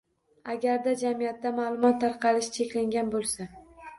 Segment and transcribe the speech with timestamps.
[0.53, 3.47] Agarda jamiyatda maʼlumot tarqalishi cheklangan bo‘lsa